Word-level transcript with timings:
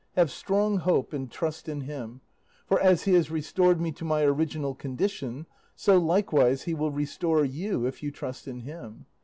Have 0.15 0.31
strong 0.31 0.77
hope 0.77 1.13
and 1.13 1.29
trust 1.29 1.69
in 1.69 1.81
him, 1.81 2.21
for 2.65 2.79
as 2.81 3.03
he 3.03 3.13
has 3.13 3.29
restored 3.29 3.79
me 3.79 3.91
to 3.91 4.03
my 4.03 4.23
original 4.23 4.73
condition, 4.73 5.45
so 5.75 5.99
likewise 5.99 6.63
he 6.63 6.73
will 6.73 6.89
restore 6.89 7.45
you 7.45 7.85
if 7.85 8.01
you 8.01 8.09
trust 8.09 8.47
in 8.47 8.61
him. 8.61 9.05